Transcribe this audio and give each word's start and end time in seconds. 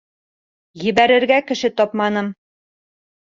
Ебәрергә 0.83 1.37
кеше 1.51 1.71
тапманым. 1.83 2.33